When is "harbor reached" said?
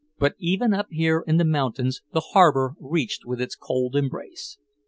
2.31-3.23